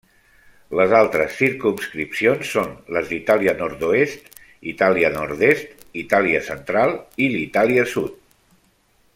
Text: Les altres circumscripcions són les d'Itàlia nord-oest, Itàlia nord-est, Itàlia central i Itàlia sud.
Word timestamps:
Les 0.77 0.93
altres 0.99 1.35
circumscripcions 1.41 2.53
són 2.55 2.71
les 2.97 3.11
d'Itàlia 3.11 3.55
nord-oest, 3.61 4.33
Itàlia 4.73 5.13
nord-est, 5.19 5.77
Itàlia 6.07 6.45
central 6.49 6.97
i 7.27 7.33
Itàlia 7.45 7.89
sud. 7.97 8.19